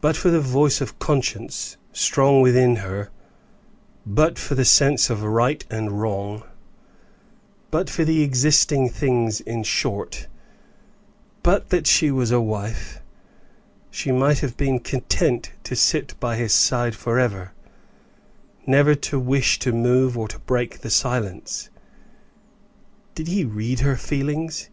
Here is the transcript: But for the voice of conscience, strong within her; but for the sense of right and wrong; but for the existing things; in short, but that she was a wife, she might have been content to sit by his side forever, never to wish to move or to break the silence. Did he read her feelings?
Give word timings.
But 0.00 0.16
for 0.16 0.30
the 0.30 0.40
voice 0.40 0.80
of 0.80 0.98
conscience, 0.98 1.76
strong 1.92 2.40
within 2.40 2.76
her; 2.76 3.10
but 4.06 4.38
for 4.38 4.54
the 4.54 4.64
sense 4.64 5.10
of 5.10 5.22
right 5.22 5.66
and 5.70 6.00
wrong; 6.00 6.44
but 7.70 7.90
for 7.90 8.06
the 8.06 8.22
existing 8.22 8.88
things; 8.88 9.42
in 9.42 9.64
short, 9.64 10.28
but 11.42 11.68
that 11.68 11.86
she 11.86 12.10
was 12.10 12.30
a 12.30 12.40
wife, 12.40 13.02
she 13.90 14.10
might 14.10 14.38
have 14.38 14.56
been 14.56 14.78
content 14.78 15.52
to 15.64 15.76
sit 15.76 16.18
by 16.18 16.36
his 16.36 16.54
side 16.54 16.94
forever, 16.96 17.52
never 18.66 18.94
to 18.94 19.20
wish 19.20 19.58
to 19.58 19.72
move 19.72 20.16
or 20.16 20.26
to 20.26 20.38
break 20.38 20.78
the 20.80 20.88
silence. 20.88 21.68
Did 23.14 23.28
he 23.28 23.44
read 23.44 23.80
her 23.80 23.96
feelings? 23.98 24.70